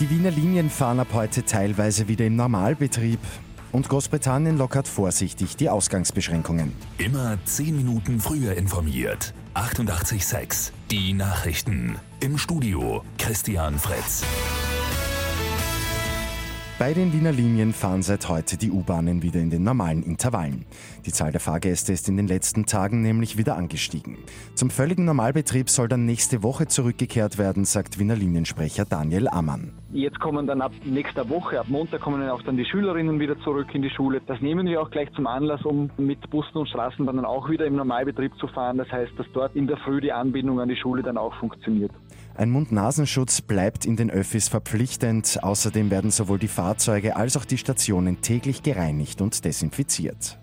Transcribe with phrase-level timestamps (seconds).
[0.00, 3.20] Die Wiener Linien fahren ab heute teilweise wieder im Normalbetrieb.
[3.70, 6.72] Und Großbritannien lockert vorsichtig die Ausgangsbeschränkungen.
[6.98, 9.34] Immer 10 Minuten früher informiert.
[9.54, 11.96] 88.6 Die Nachrichten.
[12.18, 14.24] Im Studio Christian Fritz.
[16.76, 20.66] Bei den Wiener Linien fahren seit heute die U-Bahnen wieder in den normalen Intervallen.
[21.06, 24.18] Die Zahl der Fahrgäste ist in den letzten Tagen nämlich wieder angestiegen.
[24.56, 29.72] Zum völligen Normalbetrieb soll dann nächste Woche zurückgekehrt werden, sagt Wiener Liniensprecher Daniel Ammann.
[29.92, 33.72] Jetzt kommen dann ab nächster Woche, ab Montag kommen auch dann die Schülerinnen wieder zurück
[33.72, 34.20] in die Schule.
[34.26, 37.76] Das nehmen wir auch gleich zum Anlass, um mit Bussen und Straßenbahnen auch wieder im
[37.76, 38.78] Normalbetrieb zu fahren.
[38.78, 41.92] Das heißt, dass dort in der Früh die Anbindung an die Schule dann auch funktioniert.
[42.36, 45.38] Ein Mund-Nasenschutz bleibt in den Öffis verpflichtend.
[45.44, 50.38] Außerdem werden sowohl die Fahrzeuge als auch die Stationen täglich gereinigt und desinfiziert.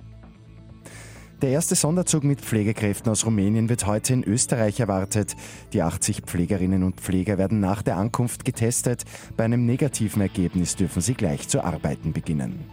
[1.41, 5.35] Der erste Sonderzug mit Pflegekräften aus Rumänien wird heute in Österreich erwartet.
[5.73, 9.03] Die 80 Pflegerinnen und Pfleger werden nach der Ankunft getestet.
[9.35, 12.65] Bei einem negativen Ergebnis dürfen sie gleich zu arbeiten beginnen.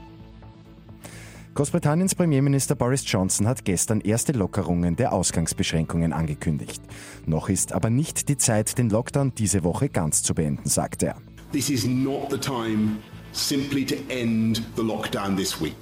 [1.55, 6.83] Großbritanniens Premierminister Boris Johnson hat gestern erste Lockerungen der Ausgangsbeschränkungen angekündigt.
[7.25, 11.17] Noch ist aber nicht die Zeit, den Lockdown diese Woche ganz zu beenden, sagt er.
[11.51, 12.99] This is not the time
[13.33, 15.77] simply to end the lockdown this week.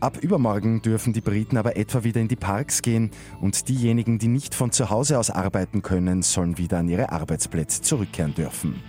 [0.00, 4.28] Ab übermorgen dürfen die Briten aber etwa wieder in die Parks gehen und diejenigen, die
[4.28, 8.80] nicht von zu Hause aus arbeiten können, sollen wieder an ihre Arbeitsplätze zurückkehren dürfen.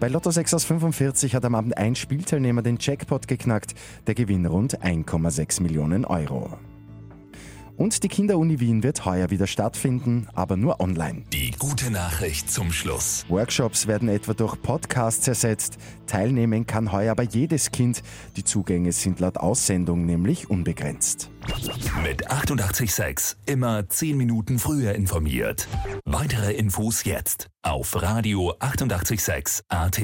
[0.00, 3.74] Bei Lotto 6 aus 45 hat am Abend ein Spielteilnehmer den Jackpot geknackt,
[4.06, 6.58] der Gewinn rund 1,6 Millionen Euro.
[7.76, 11.24] Und die Kinderuni Wien wird heuer wieder stattfinden, aber nur online.
[11.58, 13.26] Gute Nachricht zum Schluss.
[13.28, 15.78] Workshops werden etwa durch Podcasts ersetzt.
[16.06, 18.02] Teilnehmen kann heuer aber jedes Kind.
[18.36, 21.30] Die Zugänge sind laut Aussendung nämlich unbegrenzt.
[22.04, 25.66] Mit 886 immer 10 Minuten früher informiert.
[26.04, 30.00] Weitere Infos jetzt auf Radio 886 AT.